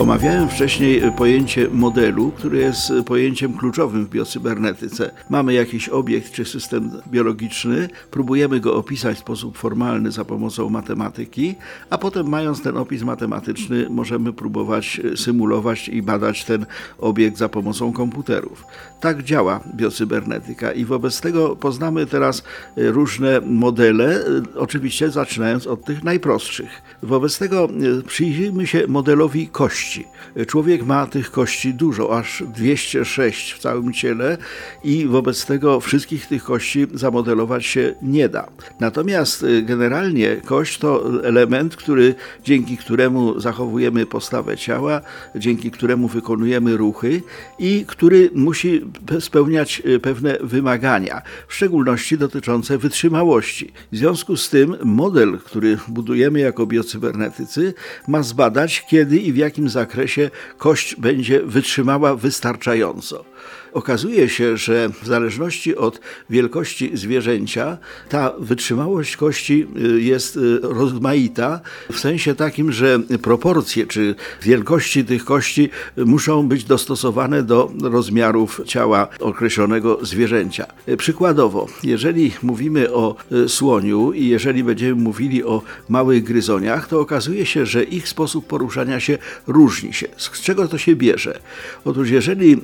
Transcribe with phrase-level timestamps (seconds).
[0.00, 5.10] Omawiałem wcześniej pojęcie modelu, które jest pojęciem kluczowym w biocybernetyce.
[5.30, 11.54] Mamy jakiś obiekt czy system biologiczny, próbujemy go opisać w sposób formalny za pomocą matematyki,
[11.90, 16.66] a potem mając ten opis matematyczny możemy próbować symulować i badać ten
[16.98, 18.64] obiekt za pomocą komputerów.
[19.00, 22.42] Tak działa biocybernetyka i wobec tego poznamy teraz
[22.76, 24.24] różne modele,
[24.56, 26.82] oczywiście zaczynając od tych najprostszych.
[27.02, 27.68] Wobec tego
[28.06, 30.06] przyjrzyjmy się modelowi kości kości.
[30.46, 34.38] Człowiek ma tych kości dużo, aż 206 w całym ciele
[34.84, 38.48] i wobec tego wszystkich tych kości zamodelować się nie da.
[38.80, 45.00] Natomiast y, generalnie kość to element, który, dzięki któremu zachowujemy postawę ciała,
[45.36, 47.22] dzięki któremu wykonujemy ruchy
[47.58, 48.84] i który musi
[49.20, 53.72] spełniać y, pewne wymagania, w szczególności dotyczące wytrzymałości.
[53.92, 57.74] W związku z tym model, który budujemy jako biocybernetycy,
[58.08, 63.24] ma zbadać, kiedy i w jakim zakresie zakresie kość będzie wytrzymała wystarczająco.
[63.72, 71.60] Okazuje się, że w zależności od wielkości zwierzęcia ta wytrzymałość kości y, jest y, rozmaita
[71.92, 79.08] w sensie takim, że proporcje czy wielkości tych kości muszą być dostosowane do rozmiarów ciała
[79.20, 80.66] określonego zwierzęcia.
[80.98, 87.46] Przykładowo, jeżeli mówimy o y, słoniu i jeżeli będziemy mówili o małych gryzoniach, to okazuje
[87.46, 90.08] się, że ich sposób poruszania się różni się.
[90.16, 91.38] Z czego to się bierze?
[91.84, 92.60] Otóż jeżeli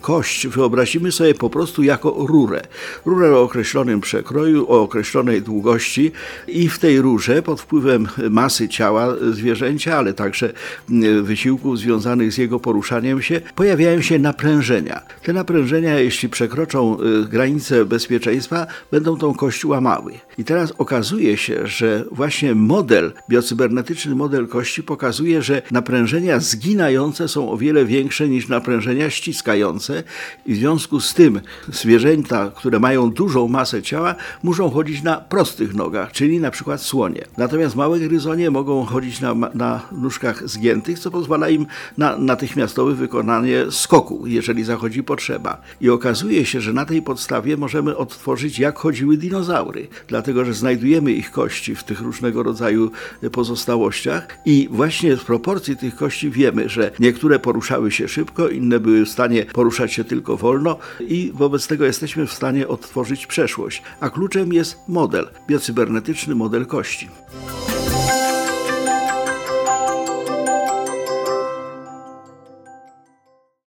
[0.00, 2.62] kość wyobrazimy sobie po prostu jako rurę.
[3.06, 6.12] Rurę o określonym przekroju, o określonej długości
[6.48, 10.52] i w tej rurze pod wpływem masy ciała zwierzęcia, ale także
[10.90, 15.02] mm, wysiłków związanych z jego poruszaniem się, pojawiają się naprężenia.
[15.22, 20.12] Te naprężenia, jeśli przekroczą y, granice bezpieczeństwa, będą tą kość łamały.
[20.38, 27.50] I teraz okazuje się, że właśnie model, biocybernetyczny model kości pokazuje, że naprężenia zginające są
[27.50, 30.02] o wiele większe niż naprężenia ściskające
[30.46, 31.40] i w związku z tym
[31.72, 37.24] zwierzęta, które mają dużą masę ciała, muszą chodzić na prostych nogach, czyli na przykład słonie.
[37.36, 41.66] Natomiast małe gryzonie mogą chodzić na, na nóżkach zgiętych, co pozwala im
[41.98, 45.60] na natychmiastowe wykonanie skoku, jeżeli zachodzi potrzeba.
[45.80, 51.12] I okazuje się, że na tej podstawie możemy odtworzyć, jak chodziły dinozaury, dlatego że znajdujemy
[51.12, 52.90] ich kości w tych różnego rodzaju
[53.32, 59.04] pozostałościach i właśnie z proporcji tych kości wiemy, że niektóre poruszały się szybko, inne były
[59.04, 63.82] w stanie poruszać się tylko wolno i wobec tego jesteśmy w stanie odtworzyć przeszłość.
[64.00, 67.08] A kluczem jest model, biocybernetyczny model kości.